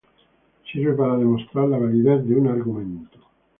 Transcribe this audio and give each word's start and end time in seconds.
Sirve 0.71 0.95
para 0.95 1.15
demostrar 1.15 1.67
la 1.67 1.77
validez 1.77 2.25
de 2.27 2.35
un 2.35 2.47
argumento. 2.47 3.19